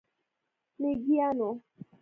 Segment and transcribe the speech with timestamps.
[0.79, 1.49] میږیانو،